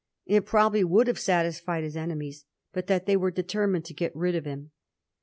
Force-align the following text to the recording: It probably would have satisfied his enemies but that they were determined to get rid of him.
It 0.25 0.47
probably 0.47 0.83
would 0.83 1.05
have 1.05 1.19
satisfied 1.19 1.83
his 1.83 1.95
enemies 1.95 2.45
but 2.73 2.87
that 2.87 3.05
they 3.05 3.15
were 3.15 3.29
determined 3.29 3.85
to 3.85 3.93
get 3.93 4.15
rid 4.15 4.33
of 4.33 4.45
him. 4.45 4.71